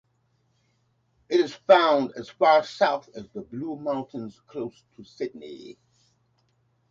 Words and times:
It 1.29 1.39
is 1.39 1.53
found 1.53 2.13
as 2.15 2.27
far 2.27 2.63
south 2.63 3.07
as 3.13 3.29
the 3.35 3.41
Blue 3.43 3.75
Mountains 3.75 4.41
close 4.47 4.83
to 4.95 5.03
Sydney. 5.03 5.77